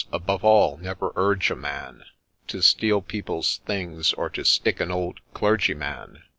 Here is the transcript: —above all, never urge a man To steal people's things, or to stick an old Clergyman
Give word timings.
—above 0.11 0.43
all, 0.43 0.77
never 0.79 1.11
urge 1.15 1.51
a 1.51 1.55
man 1.55 2.03
To 2.47 2.63
steal 2.63 3.03
people's 3.03 3.59
things, 3.67 4.13
or 4.13 4.31
to 4.31 4.43
stick 4.43 4.79
an 4.79 4.89
old 4.89 5.19
Clergyman 5.35 6.23